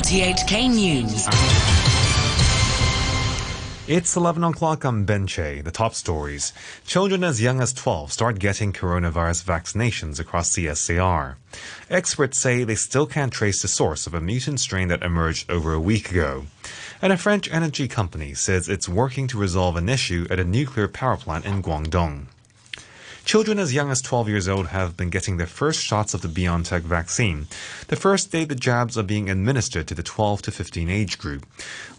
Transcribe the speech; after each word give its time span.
RTHK 0.00 0.74
News. 0.74 1.28
It's 3.86 4.16
11 4.16 4.42
o'clock 4.44 4.86
on 4.86 5.04
Benche. 5.04 5.62
The 5.62 5.70
top 5.70 5.94
stories. 5.94 6.54
Children 6.86 7.22
as 7.22 7.42
young 7.42 7.60
as 7.60 7.74
12 7.74 8.10
start 8.10 8.38
getting 8.38 8.72
coronavirus 8.72 9.44
vaccinations 9.44 10.18
across 10.18 10.56
CSCR. 10.56 11.34
Experts 11.90 12.40
say 12.40 12.64
they 12.64 12.76
still 12.76 13.06
can't 13.06 13.30
trace 13.30 13.60
the 13.60 13.68
source 13.68 14.06
of 14.06 14.14
a 14.14 14.22
mutant 14.22 14.60
strain 14.60 14.88
that 14.88 15.02
emerged 15.02 15.50
over 15.50 15.74
a 15.74 15.80
week 15.80 16.10
ago. 16.10 16.46
And 17.02 17.12
a 17.12 17.18
French 17.18 17.52
energy 17.52 17.86
company 17.86 18.32
says 18.32 18.70
it's 18.70 18.88
working 18.88 19.26
to 19.26 19.38
resolve 19.38 19.76
an 19.76 19.90
issue 19.90 20.26
at 20.30 20.40
a 20.40 20.44
nuclear 20.44 20.88
power 20.88 21.18
plant 21.18 21.44
in 21.44 21.62
Guangdong. 21.62 22.24
Children 23.24 23.58
as 23.58 23.74
young 23.74 23.90
as 23.90 24.02
12 24.02 24.28
years 24.28 24.48
old 24.48 24.68
have 24.68 24.96
been 24.96 25.10
getting 25.10 25.36
their 25.36 25.46
first 25.46 25.82
shots 25.82 26.14
of 26.14 26.22
the 26.22 26.28
BioNTech 26.28 26.82
vaccine. 26.82 27.46
The 27.88 27.96
first 27.96 28.32
day 28.32 28.44
the 28.44 28.54
jabs 28.54 28.98
are 28.98 29.02
being 29.02 29.30
administered 29.30 29.86
to 29.88 29.94
the 29.94 30.02
12 30.02 30.42
to 30.42 30.50
15 30.50 30.88
age 30.88 31.18
group. 31.18 31.46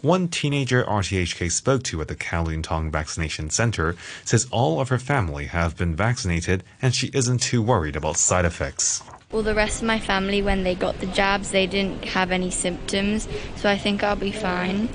One 0.02 0.28
teenager 0.28 0.84
RTHK 0.84 1.50
spoke 1.50 1.84
to 1.84 2.00
at 2.00 2.08
the 2.08 2.16
Kowloon 2.16 2.90
Vaccination 2.90 3.50
Center 3.50 3.96
says 4.24 4.46
all 4.50 4.80
of 4.80 4.88
her 4.88 4.98
family 4.98 5.46
have 5.46 5.76
been 5.76 5.94
vaccinated 5.94 6.64
and 6.82 6.94
she 6.94 7.10
isn't 7.14 7.38
too 7.38 7.62
worried 7.62 7.96
about 7.96 8.16
side 8.16 8.44
effects. 8.44 9.02
Well, 9.32 9.42
the 9.42 9.54
rest 9.54 9.80
of 9.80 9.86
my 9.86 9.98
family, 9.98 10.42
when 10.42 10.62
they 10.62 10.74
got 10.74 11.00
the 11.00 11.06
jabs, 11.06 11.52
they 11.52 11.66
didn't 11.66 12.04
have 12.04 12.30
any 12.32 12.50
symptoms, 12.50 13.26
so 13.56 13.70
I 13.70 13.78
think 13.78 14.02
I'll 14.02 14.14
be 14.14 14.30
fine. 14.30 14.90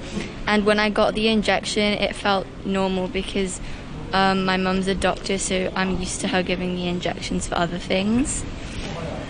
And 0.45 0.63
when 0.63 0.77
I 0.77 0.91
got 0.91 1.15
the 1.15 1.27
injection, 1.29 1.93
it 1.93 2.15
felt 2.15 2.45
normal 2.63 3.07
because 3.07 3.59
um, 4.13 4.45
my 4.45 4.57
mum's 4.57 4.87
a 4.87 4.95
doctor, 4.95 5.37
so 5.37 5.71
I'm 5.75 5.99
used 5.99 6.21
to 6.21 6.27
her 6.27 6.43
giving 6.43 6.75
me 6.75 6.87
injections 6.87 7.47
for 7.47 7.55
other 7.55 7.77
things. 7.77 8.43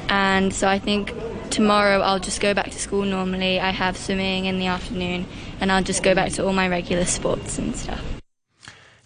And 0.10 0.54
so 0.54 0.68
I 0.68 0.80
think 0.80 1.14
tomorrow 1.50 2.02
I'll 2.02 2.20
just 2.20 2.40
go 2.40 2.54
back 2.54 2.72
to 2.72 2.80
school 2.80 3.04
normally. 3.04 3.60
I 3.60 3.72
have 3.72 3.98
swimming 3.98 4.46
in 4.46 4.60
the 4.60 4.68
afternoon, 4.68 5.26
and 5.60 5.72
I'll 5.72 5.84
just 5.84 6.04
go 6.04 6.16
back 6.16 6.32
to 6.34 6.46
all 6.46 6.54
my 6.54 6.68
regular 6.68 7.06
sports 7.06 7.58
and 7.58 7.76
stuff. 7.76 8.17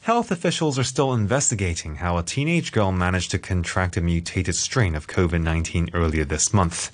Health 0.06 0.32
officials 0.32 0.80
are 0.80 0.84
still 0.84 1.14
investigating 1.14 1.98
how 1.98 2.18
a 2.18 2.24
teenage 2.24 2.72
girl 2.72 2.92
managed 2.92 3.30
to 3.32 3.38
contract 3.38 3.98
a 3.98 4.02
mutated 4.02 4.56
strain 4.56 4.96
of 4.96 5.06
COVID 5.06 5.44
19 5.44 5.92
earlier 5.94 6.26
this 6.26 6.52
month. 6.52 6.90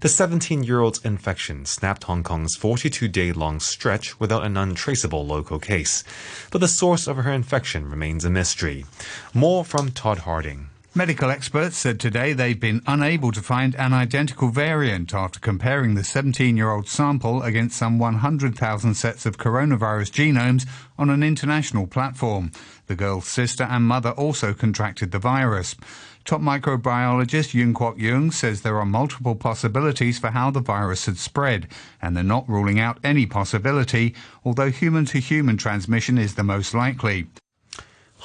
The 0.00 0.08
17 0.08 0.64
year 0.64 0.80
old's 0.80 0.98
infection 1.04 1.66
snapped 1.66 2.02
Hong 2.04 2.24
Kong's 2.24 2.56
42 2.56 3.06
day 3.06 3.30
long 3.30 3.60
stretch 3.60 4.18
without 4.18 4.44
an 4.44 4.56
untraceable 4.56 5.24
local 5.24 5.60
case. 5.60 6.02
But 6.50 6.60
the 6.60 6.66
source 6.66 7.06
of 7.06 7.18
her 7.18 7.32
infection 7.32 7.88
remains 7.88 8.24
a 8.24 8.30
mystery. 8.30 8.86
More 9.32 9.64
from 9.64 9.92
Todd 9.92 10.18
Harding. 10.18 10.70
Medical 10.98 11.30
experts 11.30 11.78
said 11.78 12.00
today 12.00 12.32
they've 12.32 12.58
been 12.58 12.82
unable 12.84 13.30
to 13.30 13.40
find 13.40 13.76
an 13.76 13.92
identical 13.92 14.48
variant 14.48 15.14
after 15.14 15.38
comparing 15.38 15.94
the 15.94 16.02
17 16.02 16.56
year 16.56 16.72
old 16.72 16.88
sample 16.88 17.40
against 17.44 17.78
some 17.78 18.00
100,000 18.00 18.94
sets 18.94 19.24
of 19.24 19.38
coronavirus 19.38 20.10
genomes 20.10 20.66
on 20.98 21.08
an 21.08 21.22
international 21.22 21.86
platform. 21.86 22.50
The 22.88 22.96
girl's 22.96 23.28
sister 23.28 23.62
and 23.62 23.84
mother 23.84 24.10
also 24.10 24.52
contracted 24.52 25.12
the 25.12 25.20
virus. 25.20 25.76
Top 26.24 26.40
microbiologist 26.40 27.54
Yuen 27.54 27.74
Kwok 27.74 27.96
Yung 28.00 28.32
says 28.32 28.62
there 28.62 28.80
are 28.80 28.84
multiple 28.84 29.36
possibilities 29.36 30.18
for 30.18 30.30
how 30.30 30.50
the 30.50 30.58
virus 30.58 31.06
had 31.06 31.16
spread, 31.16 31.68
and 32.02 32.16
they're 32.16 32.24
not 32.24 32.48
ruling 32.48 32.80
out 32.80 32.98
any 33.04 33.24
possibility, 33.24 34.16
although 34.44 34.72
human 34.72 35.04
to 35.04 35.20
human 35.20 35.56
transmission 35.56 36.18
is 36.18 36.34
the 36.34 36.42
most 36.42 36.74
likely. 36.74 37.28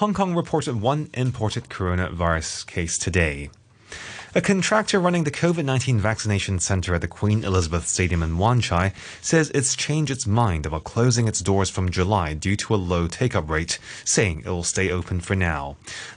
Hong 0.04 0.14
Kong 0.14 0.36
reported 0.36 0.82
one 0.82 1.10
imported 1.14 1.70
coronavirus 1.70 2.68
case 2.68 2.98
today. 2.98 3.50
A 4.36 4.42
contractor 4.42 5.00
running 5.00 5.26
the 5.26 5.30
COVID 5.32 5.64
19 5.64 6.00
vaccination 6.00 6.58
center 6.58 6.96
at 6.96 7.02
the 7.02 7.08
Queen 7.08 7.44
Elizabeth 7.44 7.86
Stadium 7.86 8.24
in 8.24 8.40
Wan 8.40 8.62
Chai 8.62 8.92
says 9.22 9.52
it's 9.52 9.76
changed 9.76 10.12
its 10.12 10.26
mind 10.26 10.66
about 10.66 10.86
closing 10.86 11.28
its 11.28 11.40
doors 11.40 11.70
from 11.70 11.92
July 11.92 12.34
due 12.34 12.56
to 12.56 12.74
a 12.74 12.76
low 12.76 13.08
take 13.08 13.36
up 13.36 13.48
rate, 13.48 13.78
saying 14.04 14.40
it 14.40 14.50
will 14.50 14.64
stay 14.64 14.90
open 14.90 15.20
for 15.20 15.36
now. 15.36 15.76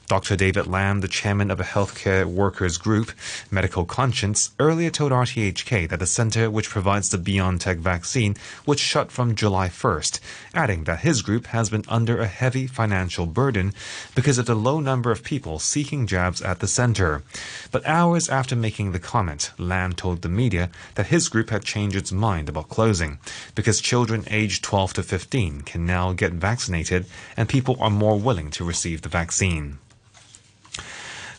Dr. 0.09 0.37
David 0.37 0.69
Lam, 0.69 1.01
the 1.01 1.09
chairman 1.09 1.51
of 1.51 1.59
a 1.59 1.65
healthcare 1.65 2.25
workers 2.25 2.79
group, 2.79 3.11
Medical 3.51 3.85
Conscience, 3.85 4.53
earlier 4.61 4.89
told 4.89 5.11
RTHK 5.11 5.89
that 5.89 5.99
the 5.99 6.07
center 6.07 6.49
which 6.49 6.71
provides 6.71 7.11
the 7.11 7.19
BioNTech 7.19 7.79
vaccine 7.79 8.37
would 8.65 8.79
shut 8.79 9.11
from 9.11 9.35
July 9.35 9.69
1st, 9.69 10.21
adding 10.55 10.85
that 10.85 11.01
his 11.01 11.23
group 11.23 11.49
has 11.49 11.71
been 11.71 11.83
under 11.89 12.21
a 12.21 12.29
heavy 12.29 12.69
financial 12.69 13.27
burden 13.27 13.75
because 14.15 14.39
of 14.39 14.47
the 14.47 14.55
low 14.55 14.79
number 14.79 15.11
of 15.11 15.25
people 15.25 15.59
seeking 15.59 16.07
jabs 16.07 16.41
at 16.41 16.61
the 16.61 16.69
center. 16.69 17.25
But 17.73 17.85
hours 18.07 18.29
after 18.29 18.55
making 18.55 18.93
the 18.93 19.01
comment, 19.01 19.51
Lam 19.59 19.93
told 19.93 20.23
the 20.23 20.29
media 20.29 20.71
that 20.95 21.09
his 21.09 21.29
group 21.29 21.51
had 21.51 21.65
changed 21.65 21.97
its 21.97 22.13
mind 22.13 22.49
about 22.49 22.69
closing 22.69 23.19
because 23.57 23.81
children 23.81 24.25
aged 24.31 24.63
12 24.63 24.93
to 24.95 25.03
15 25.03 25.63
can 25.63 25.85
now 25.85 26.13
get 26.13 26.33
vaccinated 26.33 27.05
and 27.37 27.49
people 27.49 27.77
are 27.81 27.91
more 27.91 28.17
willing 28.17 28.49
to 28.53 28.63
receive 28.63 29.03
the 29.03 29.09
vaccine. 29.09 29.79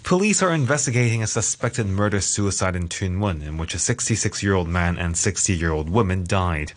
Police 0.04 0.42
are 0.44 0.54
investigating 0.54 1.24
a 1.24 1.28
suspected 1.28 1.88
murder 1.88 2.20
suicide 2.20 2.76
in 2.76 2.90
Tuen 2.90 3.16
Mun, 3.16 3.42
in 3.42 3.58
which 3.58 3.74
a 3.74 3.80
66 3.80 4.44
year 4.44 4.54
old 4.54 4.68
man 4.68 4.98
and 4.98 5.18
60 5.18 5.54
year 5.56 5.72
old 5.72 5.90
woman 5.90 6.26
died. 6.26 6.74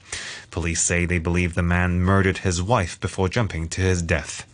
Police 0.53 0.83
say 0.83 1.05
they 1.05 1.19
believe 1.19 1.55
the 1.55 1.63
man 1.63 2.01
murdered 2.01 2.39
his 2.39 2.63
wife 2.63 3.01
before 3.01 3.29
jumping 3.29 3.69
to 3.71 3.81
his 3.81 4.03
death. 4.03 4.47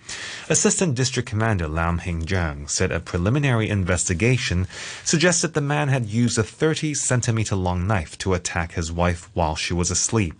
Assistant 0.49 0.95
District 0.95 1.29
Commander 1.29 1.67
Lam 1.67 1.99
Hing 1.99 2.23
Jiang 2.25 2.71
said 2.71 2.93
a 2.93 3.01
preliminary 3.01 3.69
investigation 3.69 4.69
suggested 5.03 5.55
the 5.55 5.61
man 5.61 5.89
had 5.89 6.07
used 6.07 6.39
a 6.39 6.45
30 6.45 6.95
centimeter 6.95 7.57
long 7.57 7.87
knife 7.87 8.17
to 8.19 8.33
attack 8.33 8.73
his 8.73 8.93
wife 8.93 9.29
while 9.35 9.57
she 9.57 9.75
was 9.75 9.91
asleep. 9.91 10.35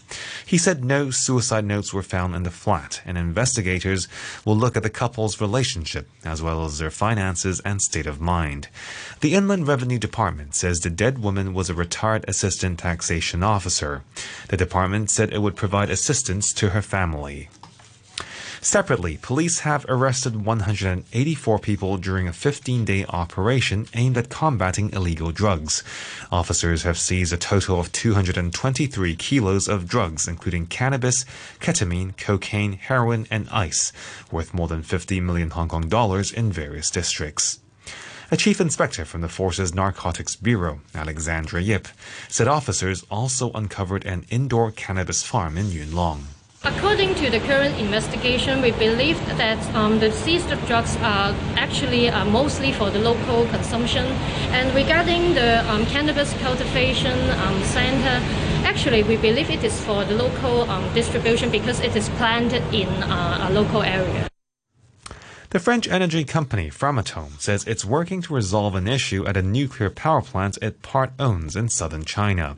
He 0.47 0.59
said 0.59 0.85
no 0.85 1.11
suicide 1.11 1.65
notes 1.65 1.93
were 1.93 2.03
found 2.03 2.37
in 2.37 2.45
the 2.45 2.51
flat, 2.51 3.03
and 3.05 3.19
investigators 3.19 4.07
will 4.45 4.57
look 4.57 4.77
at 4.77 4.85
the 4.85 4.91
couple's 4.91 5.41
relationship 5.41 6.09
as 6.25 6.41
well 6.41 6.65
as 6.65 6.79
their 6.79 6.91
finances 6.91 7.61
and 7.65 7.83
state 7.83 8.07
of 8.07 8.21
mind. 8.21 8.69
The 9.21 9.35
Inland 9.35 9.67
Revenue 9.67 9.99
Department 9.99 10.55
says 10.55 10.81
the 10.81 10.91
dead 10.91 11.19
woman 11.19 11.53
was 11.53 11.69
a 11.69 11.75
retired 11.75 12.25
assistant 12.29 12.79
taxation 12.79 13.43
officer. 13.43 14.05
The 14.49 14.57
department 14.57 15.11
said 15.11 15.33
it 15.33 15.43
would 15.43 15.57
provide 15.57 15.91
assistance 15.91 16.53
to 16.55 16.71
her 16.71 16.83
family. 16.83 17.49
Separately, 18.67 19.17
police 19.23 19.61
have 19.61 19.87
arrested 19.89 20.45
184 20.45 21.59
people 21.61 21.99
during 21.99 22.27
a 22.27 22.33
15 22.33 22.85
day 22.85 23.05
operation 23.05 23.87
aimed 23.95 24.19
at 24.19 24.29
combating 24.29 24.93
illegal 24.93 25.31
drugs. 25.31 25.85
Officers 26.33 26.83
have 26.83 26.99
seized 26.99 27.33
a 27.33 27.37
total 27.37 27.79
of 27.79 27.93
223 27.93 29.15
kilos 29.15 29.69
of 29.69 29.87
drugs, 29.87 30.27
including 30.27 30.67
cannabis, 30.67 31.25
ketamine, 31.61 32.17
cocaine, 32.17 32.73
heroin, 32.73 33.29
and 33.31 33.49
ice, 33.51 33.93
worth 34.33 34.53
more 34.53 34.67
than 34.67 34.83
50 34.83 35.21
million 35.21 35.51
Hong 35.51 35.69
Kong 35.69 35.89
dollars 35.89 36.33
in 36.33 36.51
various 36.51 36.91
districts. 36.91 37.61
A 38.33 38.37
chief 38.37 38.61
inspector 38.61 39.05
from 39.05 39.21
the 39.21 39.29
force's 39.29 39.77
Narcotics 39.77 40.35
Bureau, 40.35 40.81
Alexandra 40.93 41.63
Yip, 41.63 41.87
said 42.29 42.49
officers 42.49 43.05
also 43.13 43.53
uncovered 43.53 44.05
an 44.05 44.27
indoor 44.29 44.73
cannabis 44.73 45.23
farm 45.23 45.57
in 45.57 45.71
Yuen 45.71 45.95
Long. 45.95 46.27
According 46.67 47.15
to 47.23 47.31
the 47.31 47.39
current 47.39 47.79
investigation, 47.79 48.61
we 48.61 48.73
believe 48.73 49.25
that 49.39 49.57
um, 49.77 50.01
the 50.01 50.11
seized 50.11 50.49
drugs 50.67 50.97
are 50.97 51.33
actually 51.55 52.09
uh, 52.09 52.25
mostly 52.25 52.73
for 52.73 52.91
the 52.91 52.99
local 52.99 53.47
consumption. 53.47 54.05
And 54.51 54.75
regarding 54.75 55.35
the 55.35 55.65
um, 55.71 55.87
cannabis 55.87 56.35
cultivation 56.43 57.17
um, 57.39 57.63
center, 57.63 58.21
actually 58.67 59.05
we 59.05 59.17
believe 59.17 59.49
it 59.49 59.63
is 59.63 59.81
for 59.81 60.05
the 60.05 60.17
local 60.17 60.69
um, 60.69 60.93
distribution 60.93 61.53
because 61.53 61.79
it 61.79 61.95
is 61.95 62.09
planted 62.19 62.65
in 62.75 62.89
uh, 63.05 63.47
a 63.49 63.53
local 63.53 63.85
area. 63.85 64.29
The 65.51 65.61
French 65.61 65.87
energy 65.87 66.25
company 66.25 66.71
Framatome 66.71 67.41
says 67.41 67.63
it's 67.69 67.85
working 67.85 68.21
to 68.23 68.35
resolve 68.35 68.75
an 68.75 68.89
issue 68.89 69.25
at 69.27 69.37
a 69.37 69.43
nuclear 69.43 69.91
power 69.91 70.21
plant 70.21 70.59
it 70.61 70.83
part 70.83 71.13
owns 71.21 71.55
in 71.55 71.69
southern 71.69 72.05
China. 72.05 72.57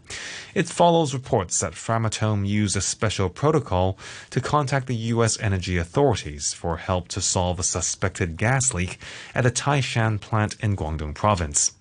It 0.55 0.69
follows 0.69 1.13
reports 1.13 1.61
that 1.61 1.75
Framatome 1.75 2.49
used 2.49 2.79
a 2.79 2.81
special 2.81 3.29
protocol 3.29 3.99
to 4.31 4.41
contact 4.41 4.87
the 4.87 4.97
U.S. 5.13 5.39
energy 5.39 5.77
authorities 5.77 6.55
for 6.55 6.79
help 6.79 7.09
to 7.09 7.21
solve 7.21 7.61
a 7.61 7.63
suspected 7.63 8.39
gas 8.39 8.73
leak 8.73 8.99
at 9.35 9.45
a 9.45 9.51
Taishan 9.51 10.19
plant 10.19 10.57
in 10.61 10.75
Guangdong 10.75 11.15
province. 11.15 11.73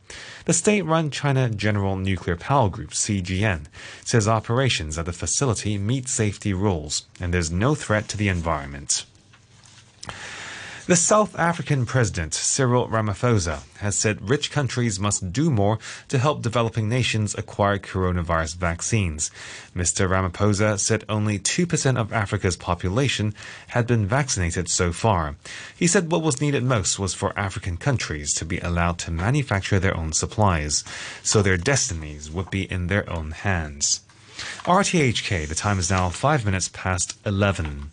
The 0.44 0.54
state 0.54 0.81
run 0.81 1.10
China 1.10 1.50
General 1.50 1.96
Nuclear 1.96 2.36
Power 2.36 2.70
Group, 2.70 2.90
CGN, 2.92 3.68
says 4.04 4.28
operations 4.28 4.98
at 4.98 5.06
the 5.06 5.14
facility 5.14 5.78
meet 5.78 6.10
safety 6.10 6.54
rules 6.54 7.06
and 7.18 7.34
there's 7.34 7.50
no 7.50 7.76
threat 7.76 8.10
to 8.10 8.18
the 8.18 8.28
environment. 8.28 9.06
The 10.88 10.95
South 10.95 11.38
African 11.38 11.86
President 11.86 12.34
Cyril 12.34 12.88
Ramaphosa 12.88 13.63
has 13.80 13.98
said 13.98 14.30
rich 14.30 14.51
countries 14.51 15.01
must 15.01 15.34
do 15.34 15.51
more 15.51 15.80
to 16.07 16.18
help 16.18 16.42
developing 16.42 16.88
nations 16.88 17.36
acquire 17.36 17.78
coronavirus 17.78 18.56
vaccines. 18.56 19.30
Mr. 19.75 20.07
Ramaphosa 20.07 20.80
said 20.80 21.04
only 21.10 21.39
2% 21.39 21.98
of 21.98 22.13
Africa's 22.13 22.56
population 22.56 23.36
had 23.68 23.86
been 23.86 24.06
vaccinated 24.06 24.69
so 24.69 24.94
far. 24.94 25.36
He 25.75 25.88
said 25.88 26.10
what 26.10 26.24
was 26.24 26.39
needed 26.39 26.63
most 26.63 26.98
was 26.98 27.13
for 27.13 27.38
African 27.38 27.75
countries 27.75 28.33
to 28.36 28.45
be 28.45 28.60
allowed 28.60 28.98
to 29.00 29.12
manufacture 29.12 29.81
their 29.81 29.98
own 29.98 30.13
supplies, 30.13 30.86
so 31.22 31.42
their 31.42 31.57
destinies 31.57 32.31
would 32.31 32.50
be 32.50 32.63
in 32.72 32.88
their 32.88 33.10
own 33.10 33.31
hands. 33.31 34.00
RTHK, 34.63 35.50
the 35.50 35.54
time 35.54 35.80
is 35.80 35.90
now 35.90 36.07
5 36.07 36.45
minutes 36.45 36.69
past 36.69 37.18
11. 37.25 37.92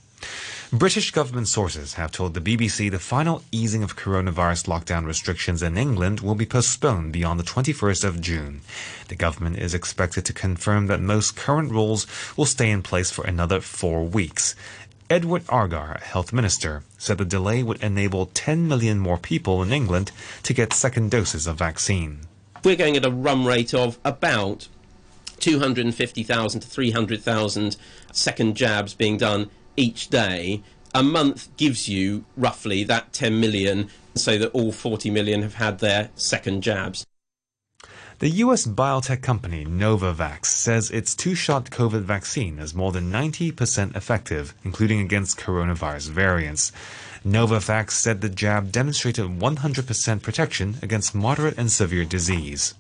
British 0.75 1.13
government 1.13 1.47
sources 1.47 1.95
have 1.95 2.11
told 2.11 2.35
the 2.35 2.41
BBC 2.41 2.91
the 2.91 2.99
final 2.99 3.45
easing 3.53 3.85
of 3.85 3.95
coronavirus 3.95 4.67
lockdown 4.67 5.07
restrictions 5.07 5.63
in 5.63 5.79
England 5.79 6.19
will 6.19 6.35
be 6.35 6.47
postponed 6.47 7.13
beyond 7.13 7.39
the 7.39 7.45
21st 7.45 8.03
of 8.03 8.21
June. 8.21 8.61
The 9.07 9.15
government 9.15 9.57
is 9.61 9.73
expected 9.73 10.25
to 10.25 10.33
confirm 10.33 10.89
that 10.89 11.01
most 11.01 11.37
current 11.37 11.71
rules 11.71 12.09
will 12.37 12.45
stay 12.45 12.73
in 12.73 12.83
place 12.83 13.13
for 13.13 13.25
another 13.25 13.61
four 13.61 14.03
weeks. 14.03 14.57
Edward 15.09 15.45
Argar, 15.49 16.01
health 16.03 16.33
minister, 16.33 16.83
said 16.99 17.19
the 17.19 17.25
delay 17.25 17.63
would 17.63 17.81
enable 17.81 18.27
10 18.35 18.67
million 18.67 18.99
more 18.99 19.17
people 19.17 19.63
in 19.63 19.73
England 19.73 20.11
to 20.43 20.53
get 20.53 20.73
second 20.73 21.13
doses 21.13 21.47
of 21.47 21.57
vaccine. 21.57 22.23
We're 22.65 22.75
going 22.75 22.97
at 22.97 23.05
a 23.05 23.13
run 23.13 23.45
rate 23.45 23.75
of 23.75 24.01
about 24.05 24.67
250,000 25.39 26.61
to 26.61 26.67
300,000 26.67 27.77
second 28.11 28.57
jabs 28.57 28.95
being 28.95 29.19
done 29.19 29.51
each 29.77 30.09
day. 30.09 30.63
A 30.95 31.03
month 31.03 31.55
gives 31.57 31.89
you 31.89 32.25
roughly 32.37 32.85
that 32.85 33.13
10 33.13 33.41
million, 33.41 33.89
so 34.15 34.39
that 34.39 34.51
all 34.51 34.71
40 34.71 35.11
million 35.11 35.43
have 35.43 35.55
had 35.55 35.81
their 35.81 36.11
second 36.15 36.63
jabs. 36.63 37.05
The 38.21 38.29
U.S. 38.31 38.65
biotech 38.65 39.23
company 39.23 39.65
Novavax 39.67 40.47
says 40.47 40.91
its 40.91 41.17
two 41.17 41.35
shot 41.35 41.71
COVID 41.71 42.03
vaccine 42.03 42.61
is 42.61 42.73
more 42.73 42.93
than 42.93 43.11
90% 43.11 43.97
effective, 43.97 44.55
including 44.65 45.01
against 45.01 45.37
coronavirus 45.37 46.11
variants. 46.11 46.71
Novavax 47.27 47.91
said 47.91 48.21
the 48.21 48.29
jab 48.29 48.71
demonstrated 48.71 49.27
100% 49.27 50.23
protection 50.23 50.77
against 50.81 51.15
moderate 51.15 51.59
and 51.59 51.73
severe 51.73 52.05
disease. 52.05 52.75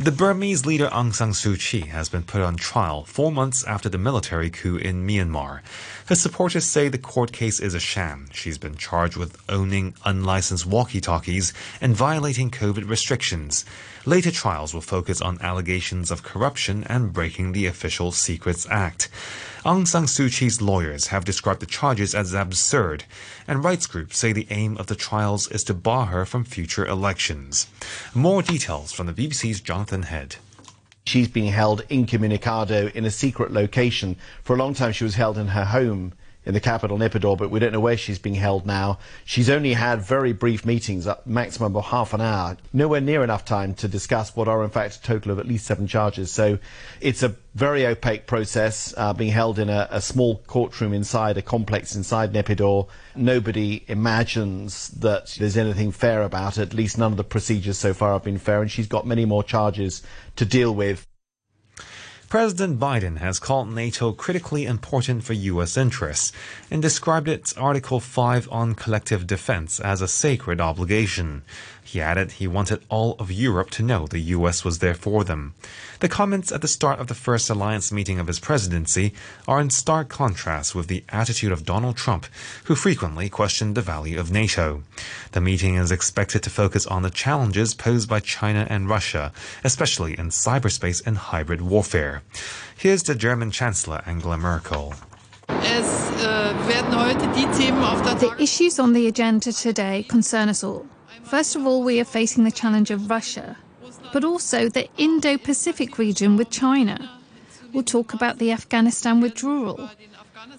The 0.00 0.10
Burmese 0.10 0.64
leader 0.64 0.88
Aung 0.88 1.12
San 1.12 1.32
Suu 1.32 1.58
Kyi 1.60 1.82
has 1.90 2.08
been 2.08 2.22
put 2.22 2.40
on 2.40 2.56
trial 2.56 3.04
four 3.04 3.30
months 3.30 3.62
after 3.64 3.90
the 3.90 3.98
military 3.98 4.48
coup 4.48 4.76
in 4.76 5.06
Myanmar. 5.06 5.60
Her 6.06 6.14
supporters 6.14 6.64
say 6.64 6.88
the 6.88 6.96
court 6.96 7.32
case 7.32 7.60
is 7.60 7.74
a 7.74 7.80
sham. 7.80 8.30
She's 8.32 8.56
been 8.56 8.76
charged 8.76 9.18
with 9.18 9.36
owning 9.50 9.92
unlicensed 10.06 10.64
walkie 10.64 11.02
talkies 11.02 11.52
and 11.82 11.94
violating 11.94 12.50
COVID 12.50 12.88
restrictions. 12.88 13.66
Later 14.06 14.30
trials 14.30 14.72
will 14.72 14.80
focus 14.80 15.20
on 15.20 15.38
allegations 15.42 16.10
of 16.10 16.22
corruption 16.22 16.82
and 16.84 17.12
breaking 17.12 17.52
the 17.52 17.66
Official 17.66 18.10
Secrets 18.10 18.66
Act. 18.70 19.10
Aung 19.62 19.86
San 19.86 20.04
Suu 20.04 20.30
Kyi's 20.30 20.62
lawyers 20.62 21.08
have 21.08 21.26
described 21.26 21.60
the 21.60 21.66
charges 21.66 22.14
as 22.14 22.32
absurd, 22.32 23.04
and 23.46 23.62
rights 23.62 23.86
groups 23.86 24.16
say 24.16 24.32
the 24.32 24.46
aim 24.48 24.78
of 24.78 24.86
the 24.86 24.94
trials 24.94 25.48
is 25.48 25.62
to 25.64 25.74
bar 25.74 26.06
her 26.06 26.24
from 26.24 26.44
future 26.44 26.86
elections. 26.86 27.66
More 28.14 28.40
details 28.40 28.90
from 28.90 29.06
the 29.06 29.12
BBC's 29.12 29.60
Jonathan 29.60 30.04
Head. 30.04 30.36
She's 31.04 31.28
being 31.28 31.52
held 31.52 31.82
incommunicado 31.90 32.90
in 32.94 33.04
a 33.04 33.10
secret 33.10 33.52
location. 33.52 34.16
For 34.42 34.56
a 34.56 34.58
long 34.58 34.72
time, 34.72 34.92
she 34.92 35.04
was 35.04 35.16
held 35.16 35.36
in 35.36 35.48
her 35.48 35.66
home 35.66 36.14
in 36.46 36.54
the 36.54 36.60
capital, 36.60 36.96
Naypyidaw, 36.96 37.36
but 37.36 37.50
we 37.50 37.60
don't 37.60 37.72
know 37.72 37.80
where 37.80 37.96
she's 37.96 38.18
being 38.18 38.34
held 38.34 38.64
now. 38.64 38.98
She's 39.24 39.50
only 39.50 39.74
had 39.74 40.00
very 40.00 40.32
brief 40.32 40.64
meetings, 40.64 41.06
a 41.06 41.18
maximum 41.26 41.76
of 41.76 41.84
half 41.84 42.14
an 42.14 42.20
hour, 42.22 42.56
nowhere 42.72 43.00
near 43.00 43.22
enough 43.22 43.44
time 43.44 43.74
to 43.74 43.88
discuss 43.88 44.34
what 44.34 44.48
are 44.48 44.64
in 44.64 44.70
fact 44.70 44.96
a 44.96 45.02
total 45.02 45.32
of 45.32 45.38
at 45.38 45.46
least 45.46 45.66
seven 45.66 45.86
charges. 45.86 46.30
So 46.32 46.58
it's 47.00 47.22
a 47.22 47.36
very 47.54 47.86
opaque 47.86 48.26
process, 48.26 48.94
uh, 48.96 49.12
being 49.12 49.32
held 49.32 49.58
in 49.58 49.68
a, 49.68 49.88
a, 49.90 50.00
small 50.00 50.36
courtroom 50.46 50.94
inside 50.94 51.36
a 51.36 51.42
complex 51.42 51.94
inside 51.94 52.32
Naypyidaw. 52.32 52.88
Nobody 53.16 53.84
imagines 53.88 54.88
that 54.88 55.34
there's 55.38 55.56
anything 55.56 55.90
fair 55.90 56.22
about 56.22 56.58
it. 56.58 56.62
At 56.62 56.74
least 56.74 56.96
none 56.96 57.12
of 57.12 57.16
the 57.16 57.24
procedures 57.24 57.76
so 57.76 57.92
far 57.92 58.12
have 58.12 58.24
been 58.24 58.38
fair, 58.38 58.62
and 58.62 58.70
she's 58.70 58.86
got 58.86 59.06
many 59.06 59.24
more 59.24 59.42
charges 59.42 60.02
to 60.36 60.44
deal 60.44 60.74
with. 60.74 61.06
President 62.30 62.78
Biden 62.78 63.18
has 63.18 63.40
called 63.40 63.74
NATO 63.74 64.12
critically 64.12 64.64
important 64.64 65.24
for 65.24 65.32
U.S. 65.32 65.76
interests 65.76 66.30
and 66.70 66.80
described 66.80 67.26
its 67.26 67.52
Article 67.54 67.98
5 67.98 68.48
on 68.52 68.76
collective 68.76 69.26
defense 69.26 69.80
as 69.80 70.00
a 70.00 70.06
sacred 70.06 70.60
obligation. 70.60 71.42
He 71.90 72.00
added 72.00 72.30
he 72.38 72.46
wanted 72.46 72.84
all 72.88 73.16
of 73.18 73.32
Europe 73.32 73.70
to 73.70 73.82
know 73.82 74.06
the 74.06 74.20
U.S. 74.36 74.64
was 74.64 74.78
there 74.78 74.94
for 74.94 75.24
them. 75.24 75.54
The 75.98 76.08
comments 76.08 76.52
at 76.52 76.62
the 76.62 76.68
start 76.68 77.00
of 77.00 77.08
the 77.08 77.16
first 77.16 77.50
alliance 77.50 77.90
meeting 77.90 78.20
of 78.20 78.28
his 78.28 78.38
presidency 78.38 79.12
are 79.48 79.60
in 79.60 79.70
stark 79.70 80.08
contrast 80.08 80.72
with 80.72 80.86
the 80.86 81.02
attitude 81.08 81.50
of 81.50 81.64
Donald 81.64 81.96
Trump, 81.96 82.26
who 82.66 82.76
frequently 82.76 83.28
questioned 83.28 83.74
the 83.74 83.82
value 83.82 84.20
of 84.20 84.30
NATO. 84.30 84.84
The 85.32 85.40
meeting 85.40 85.74
is 85.74 85.90
expected 85.90 86.44
to 86.44 86.50
focus 86.50 86.86
on 86.86 87.02
the 87.02 87.10
challenges 87.10 87.74
posed 87.74 88.08
by 88.08 88.20
China 88.20 88.68
and 88.70 88.88
Russia, 88.88 89.32
especially 89.64 90.16
in 90.16 90.28
cyberspace 90.28 91.04
and 91.04 91.18
hybrid 91.18 91.60
warfare. 91.60 92.22
Here's 92.78 93.02
the 93.02 93.16
German 93.16 93.50
Chancellor 93.50 94.00
Angela 94.06 94.36
Merkel. 94.36 94.94
The 98.20 98.36
issues 98.38 98.78
on 98.78 98.92
the 98.92 99.08
agenda 99.08 99.52
today 99.52 100.04
concern 100.04 100.48
us 100.48 100.62
all. 100.62 100.86
First 101.30 101.54
of 101.54 101.64
all, 101.64 101.84
we 101.84 102.00
are 102.00 102.04
facing 102.04 102.42
the 102.42 102.50
challenge 102.50 102.90
of 102.90 103.08
Russia, 103.08 103.56
but 104.12 104.24
also 104.24 104.68
the 104.68 104.88
Indo 104.98 105.38
Pacific 105.38 105.96
region 105.96 106.36
with 106.36 106.50
China. 106.50 107.08
We'll 107.72 107.84
talk 107.84 108.12
about 108.12 108.38
the 108.38 108.50
Afghanistan 108.50 109.20
withdrawal. 109.20 109.88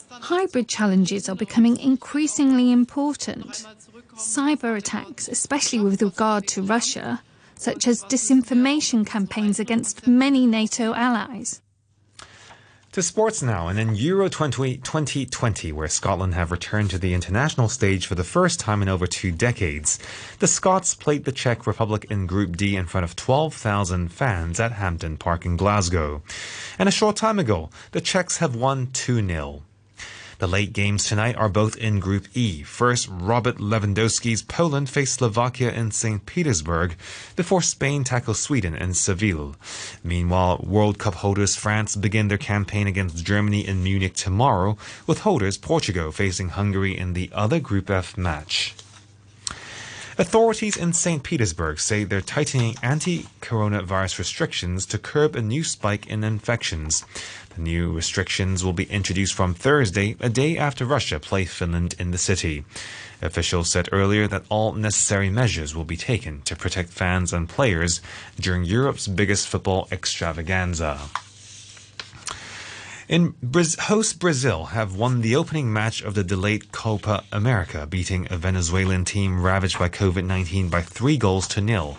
Hybrid 0.09 0.69
challenges 0.69 1.27
are 1.27 1.35
becoming 1.35 1.77
increasingly 1.77 2.71
important. 2.71 3.65
Cyber 4.15 4.77
attacks, 4.77 5.27
especially 5.27 5.81
with 5.81 6.01
regard 6.01 6.47
to 6.47 6.61
Russia, 6.61 7.21
such 7.55 7.85
as 7.85 8.03
disinformation 8.03 9.05
campaigns 9.05 9.59
against 9.59 10.07
many 10.07 10.47
NATO 10.47 10.93
allies. 10.93 11.61
To 12.93 13.01
sports 13.01 13.41
now, 13.41 13.69
and 13.69 13.79
in 13.79 13.95
Euro 13.95 14.27
20, 14.27 14.75
2020, 14.79 15.71
where 15.71 15.87
Scotland 15.87 16.33
have 16.33 16.51
returned 16.51 16.89
to 16.89 16.97
the 16.97 17.13
international 17.13 17.69
stage 17.69 18.05
for 18.05 18.15
the 18.15 18.25
first 18.25 18.59
time 18.59 18.81
in 18.81 18.89
over 18.89 19.07
two 19.07 19.31
decades, 19.31 19.97
the 20.39 20.47
Scots 20.47 20.93
played 20.93 21.23
the 21.23 21.31
Czech 21.31 21.65
Republic 21.65 22.05
in 22.09 22.27
Group 22.27 22.57
D 22.57 22.75
in 22.75 22.87
front 22.87 23.05
of 23.05 23.15
12,000 23.15 24.09
fans 24.09 24.59
at 24.59 24.73
Hampden 24.73 25.15
Park 25.15 25.45
in 25.45 25.55
Glasgow. 25.55 26.21
And 26.77 26.89
a 26.89 26.91
short 26.91 27.15
time 27.15 27.39
ago, 27.39 27.69
the 27.91 28.01
Czechs 28.01 28.39
have 28.39 28.57
won 28.57 28.87
2 28.87 29.25
0. 29.25 29.63
The 30.41 30.47
late 30.47 30.73
games 30.73 31.05
tonight 31.05 31.35
are 31.35 31.49
both 31.49 31.77
in 31.77 31.99
Group 31.99 32.25
E. 32.33 32.63
First, 32.63 33.07
Robert 33.11 33.57
Lewandowski's 33.57 34.41
Poland 34.41 34.89
face 34.89 35.11
Slovakia 35.11 35.71
in 35.71 35.91
St. 35.91 36.25
Petersburg 36.25 36.95
before 37.35 37.61
Spain 37.61 38.03
tackles 38.03 38.39
Sweden 38.39 38.73
in 38.73 38.95
Seville. 38.95 39.55
Meanwhile, 40.03 40.65
World 40.67 40.97
Cup 40.97 41.13
holders 41.13 41.55
France 41.55 41.95
begin 41.95 42.27
their 42.27 42.39
campaign 42.39 42.87
against 42.87 43.23
Germany 43.23 43.67
in 43.67 43.83
Munich 43.83 44.15
tomorrow, 44.15 44.77
with 45.05 45.19
holders 45.19 45.59
Portugal 45.59 46.11
facing 46.11 46.49
Hungary 46.49 46.97
in 46.97 47.13
the 47.13 47.29
other 47.33 47.59
Group 47.59 47.91
F 47.91 48.17
match. 48.17 48.73
Authorities 50.21 50.77
in 50.77 50.93
St. 50.93 51.23
Petersburg 51.23 51.79
say 51.79 52.03
they're 52.03 52.21
tightening 52.21 52.75
anti 52.83 53.25
coronavirus 53.41 54.19
restrictions 54.19 54.85
to 54.85 54.99
curb 54.99 55.35
a 55.35 55.41
new 55.41 55.63
spike 55.63 56.05
in 56.05 56.23
infections. 56.23 57.03
The 57.55 57.61
new 57.63 57.91
restrictions 57.91 58.63
will 58.63 58.71
be 58.71 58.83
introduced 58.83 59.33
from 59.33 59.55
Thursday, 59.55 60.15
a 60.19 60.29
day 60.29 60.59
after 60.59 60.85
Russia 60.85 61.19
played 61.19 61.49
Finland 61.49 61.95
in 61.97 62.11
the 62.11 62.19
city. 62.19 62.65
Officials 63.19 63.71
said 63.71 63.89
earlier 63.91 64.27
that 64.27 64.45
all 64.47 64.73
necessary 64.73 65.31
measures 65.31 65.73
will 65.73 65.85
be 65.85 65.97
taken 65.97 66.43
to 66.43 66.55
protect 66.55 66.91
fans 66.91 67.33
and 67.33 67.49
players 67.49 67.99
during 68.39 68.63
Europe's 68.63 69.07
biggest 69.07 69.47
football 69.47 69.87
extravaganza. 69.91 70.99
In 73.11 73.35
host 73.77 74.19
Brazil 74.19 74.67
have 74.67 74.95
won 74.95 75.19
the 75.19 75.35
opening 75.35 75.73
match 75.73 76.01
of 76.01 76.13
the 76.13 76.23
delayed 76.23 76.71
Copa 76.71 77.25
America, 77.29 77.85
beating 77.85 78.25
a 78.29 78.37
Venezuelan 78.37 79.03
team 79.03 79.41
ravaged 79.41 79.77
by 79.77 79.89
COVID-19 79.89 80.71
by 80.71 80.81
three 80.81 81.17
goals 81.17 81.45
to 81.49 81.59
nil. 81.59 81.97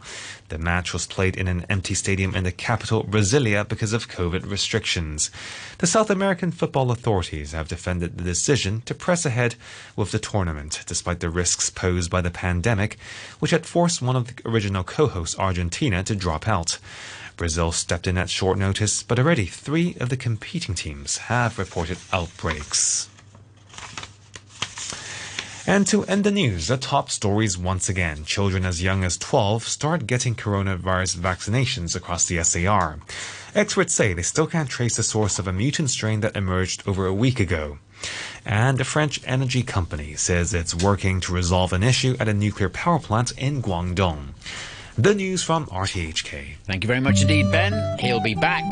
The 0.49 0.57
match 0.57 0.95
was 0.95 1.07
played 1.07 1.37
in 1.37 1.49
an 1.49 1.67
empty 1.69 1.93
stadium 1.93 2.35
in 2.35 2.45
the 2.45 2.51
capital, 2.51 3.05
Brasilia, 3.05 3.69
because 3.69 3.93
of 3.93 4.09
COVID 4.09 4.51
restrictions. 4.51 5.31
The 5.79 5.87
South 5.87 6.09
American 6.09 6.51
football 6.51 6.91
authorities 6.91 7.53
have 7.53 7.69
defended 7.69 8.17
the 8.17 8.25
decision 8.25 8.81
to 8.87 8.95
press 8.95 9.27
ahead 9.27 9.57
with 9.95 10.13
the 10.13 10.19
tournament, 10.19 10.83
despite 10.87 11.21
the 11.21 11.29
risks 11.29 11.69
posed 11.69 12.11
by 12.11 12.23
the 12.23 12.31
pandemic, 12.31 12.97
which 13.39 13.51
had 13.51 13.67
forced 13.67 14.01
one 14.01 14.17
of 14.17 14.29
the 14.29 14.49
original 14.49 14.83
co-hosts, 14.83 15.39
Argentina, 15.39 16.03
to 16.05 16.17
drop 16.17 16.49
out. 16.49 16.79
Brazil 17.37 17.73
stepped 17.73 18.07
in 18.07 18.19
at 18.19 18.31
short 18.31 18.59
notice, 18.59 19.03
but 19.03 19.19
already 19.19 19.47
three 19.47 19.97
of 20.01 20.09
the 20.09 20.17
competing 20.17 20.75
teams 20.75 21.19
have 21.19 21.59
reported 21.59 21.99
outbreaks. 22.13 23.09
And 25.65 25.87
to 25.87 26.05
end 26.07 26.25
the 26.25 26.33
news, 26.33 26.67
the 26.67 26.77
top 26.77 27.09
stories 27.09 27.57
once 27.57 27.89
again. 27.89 28.25
Children 28.25 28.67
as 28.67 28.83
young 28.83 29.05
as 29.05 29.17
12 29.17 29.63
start 29.63 30.09
getting 30.09 30.35
coronavirus 30.35 31.17
vaccinations 31.17 31.95
across 31.95 32.27
the 32.27 32.43
SAR. 32.43 32.99
Experts 33.55 33.95
say 33.95 34.13
they 34.13 34.23
still 34.23 34.49
can't 34.49 34.69
trace 34.69 34.97
the 34.97 35.05
source 35.05 35.39
of 35.39 35.47
a 35.47 35.53
mutant 35.53 35.91
strain 35.91 36.21
that 36.21 36.35
emerged 36.35 36.83
over 36.89 37.07
a 37.07 37.15
week 37.15 37.39
ago. 37.39 37.79
And 38.45 38.81
a 38.81 38.85
French 38.85 39.21
energy 39.25 39.63
company 39.63 40.15
says 40.15 40.53
it's 40.53 40.75
working 40.75 41.21
to 41.21 41.33
resolve 41.33 41.73
an 41.73 41.85
issue 41.85 42.17
at 42.19 42.29
a 42.29 42.35
nuclear 42.35 42.69
power 42.69 42.99
plant 42.99 43.31
in 43.39 43.63
Guangdong. 43.63 44.35
The 44.99 45.15
news 45.15 45.43
from 45.43 45.65
RTHK. 45.69 46.57
Thank 46.65 46.85
you 46.85 46.87
very 46.87 47.01
much 47.01 47.23
indeed, 47.23 47.51
Ben. 47.51 47.73
He'll 47.99 48.21
be 48.21 48.35
back 48.35 48.63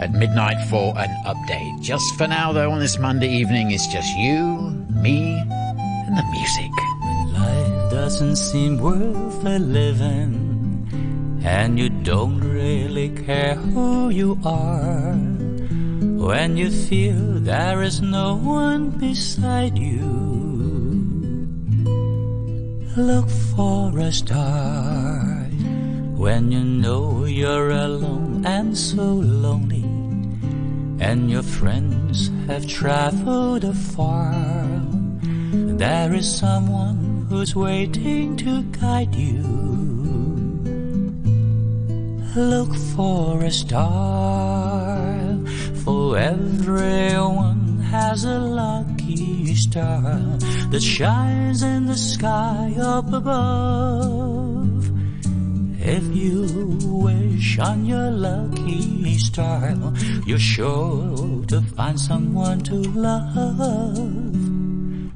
at 0.00 0.10
midnight 0.10 0.56
for 0.70 0.94
an 0.96 1.10
update. 1.26 1.82
Just 1.82 2.14
for 2.16 2.26
now, 2.26 2.50
though, 2.50 2.70
on 2.70 2.80
this 2.80 2.98
Monday 2.98 3.28
evening, 3.28 3.70
it's 3.70 3.86
just 3.86 4.08
you, 4.16 4.70
me, 4.88 5.36
and 5.36 6.16
the 6.16 6.24
music. 6.32 6.70
When 7.02 7.34
life 7.34 7.90
doesn't 7.90 8.36
seem 8.36 8.78
worth 8.78 9.44
a 9.44 9.58
living, 9.58 10.88
and 11.44 11.78
you 11.78 11.90
don't 11.90 12.40
really 12.40 13.10
care 13.10 13.54
who 13.54 14.08
you 14.08 14.38
are, 14.46 15.12
when 15.12 16.56
you 16.56 16.70
feel 16.70 17.20
there 17.40 17.82
is 17.82 18.00
no 18.00 18.36
one 18.36 18.88
beside 18.92 19.76
you, 19.76 20.08
look 22.96 23.28
for 23.28 23.98
a 23.98 24.10
star. 24.10 25.33
When 26.16 26.52
you 26.52 26.62
know 26.62 27.24
you're 27.24 27.70
alone 27.70 28.46
and 28.46 28.78
so 28.78 29.02
lonely, 29.02 29.82
and 31.04 31.28
your 31.28 31.42
friends 31.42 32.30
have 32.46 32.66
traveled 32.66 33.64
afar, 33.64 34.32
there 35.52 36.14
is 36.14 36.38
someone 36.38 37.26
who's 37.28 37.56
waiting 37.56 38.36
to 38.38 38.62
guide 38.62 39.14
you. 39.14 39.42
Look 42.36 42.74
for 42.94 43.42
a 43.42 43.50
star, 43.50 44.96
for 45.84 46.16
everyone 46.16 47.80
has 47.90 48.24
a 48.24 48.38
lucky 48.38 49.54
star 49.54 50.20
that 50.70 50.82
shines 50.82 51.62
in 51.62 51.86
the 51.86 51.96
sky 51.96 52.74
up 52.78 53.12
above. 53.12 54.63
If 55.86 56.16
you 56.16 56.78
wish 56.80 57.58
on 57.58 57.84
your 57.84 58.10
lucky 58.10 59.18
star, 59.18 59.76
you're 60.26 60.38
sure 60.38 61.44
to 61.44 61.60
find 61.60 62.00
someone 62.00 62.60
to 62.60 62.76
love. 62.96 63.98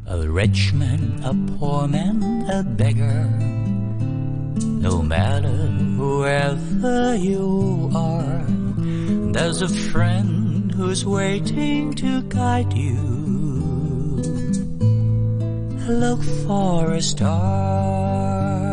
A 0.07 0.29
rich 0.29 0.75
man, 0.75 1.21
a 1.25 1.33
poor 1.57 1.89
man, 1.89 2.51
a 2.51 2.63
beggar. 2.63 3.25
No 4.61 5.01
matter 5.01 5.57
whoever 5.97 7.17
you 7.17 7.91
are, 7.95 8.45
there's 9.33 9.63
a 9.63 9.69
friend 9.91 10.71
who's 10.71 11.07
waiting 11.07 11.95
to 11.95 12.21
guide 12.25 12.75
you. 12.75 13.01
Look 15.89 16.23
for 16.45 16.93
a 16.93 17.01
star. 17.01 18.68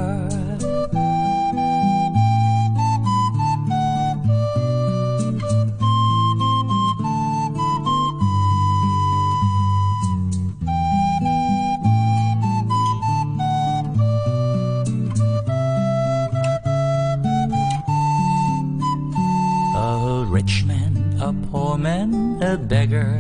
A 22.45 22.57
beggar. 22.57 23.17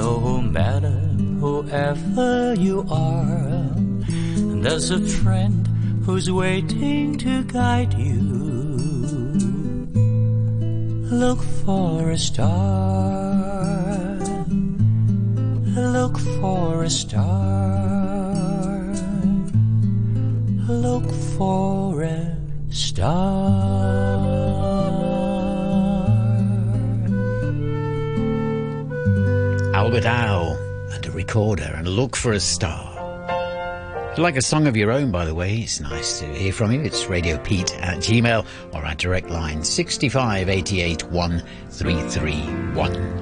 No 0.00 0.40
matter 0.40 0.98
whoever 1.40 2.54
you 2.54 2.84
are, 2.90 3.70
there's 4.62 4.90
a 4.90 5.00
friend 5.22 5.68
who's 6.04 6.28
waiting 6.28 7.16
to 7.18 7.44
guide 7.44 7.94
you. 7.94 8.20
Look 11.22 11.40
for 11.62 12.10
a 12.10 12.18
star. 12.18 14.18
Look 15.96 16.18
for 16.40 16.82
a 16.82 16.90
star. 16.90 17.32
Look 20.86 21.08
for 21.36 22.02
a 22.02 22.36
star. 22.70 23.33
Owl 30.04 30.58
and 30.92 31.06
a 31.06 31.10
recorder 31.10 31.72
and 31.76 31.88
look 31.88 32.14
for 32.16 32.32
a 32.32 32.40
star. 32.40 32.90
If 34.12 34.18
you 34.18 34.22
like 34.22 34.36
a 34.36 34.42
song 34.42 34.66
of 34.66 34.76
your 34.76 34.92
own, 34.92 35.10
by 35.10 35.24
the 35.24 35.34
way, 35.34 35.56
it's 35.56 35.80
nice 35.80 36.20
to 36.20 36.26
hear 36.26 36.52
from 36.52 36.72
you. 36.72 36.82
It's 36.82 37.06
Radio 37.06 37.38
Pete 37.38 37.74
at 37.78 37.96
Gmail 37.98 38.44
or 38.72 38.84
our 38.84 38.94
direct 38.94 39.30
line 39.30 39.64
6588 39.64 41.04
1331. 41.10 43.13